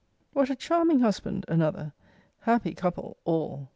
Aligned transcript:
What 0.33 0.49
a 0.49 0.55
charming 0.55 1.01
husband, 1.01 1.45
another! 1.47 1.93
Happy 2.39 2.73
couple, 2.73 3.17
all! 3.23 3.69